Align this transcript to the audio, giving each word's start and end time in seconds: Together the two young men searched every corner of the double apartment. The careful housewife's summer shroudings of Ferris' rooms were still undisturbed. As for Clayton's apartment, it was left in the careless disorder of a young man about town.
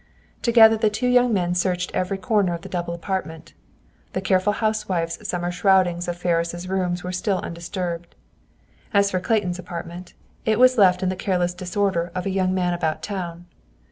Together 0.41 0.75
the 0.75 0.89
two 0.89 1.05
young 1.07 1.31
men 1.31 1.53
searched 1.53 1.91
every 1.93 2.17
corner 2.17 2.55
of 2.55 2.63
the 2.63 2.69
double 2.69 2.91
apartment. 2.95 3.53
The 4.13 4.21
careful 4.21 4.53
housewife's 4.53 5.27
summer 5.29 5.51
shroudings 5.51 6.07
of 6.07 6.17
Ferris' 6.17 6.65
rooms 6.65 7.03
were 7.03 7.11
still 7.11 7.37
undisturbed. 7.37 8.15
As 8.95 9.11
for 9.11 9.19
Clayton's 9.19 9.59
apartment, 9.59 10.15
it 10.43 10.57
was 10.57 10.79
left 10.79 11.03
in 11.03 11.09
the 11.09 11.15
careless 11.15 11.53
disorder 11.53 12.11
of 12.15 12.25
a 12.25 12.31
young 12.31 12.51
man 12.51 12.73
about 12.73 13.03
town. 13.03 13.45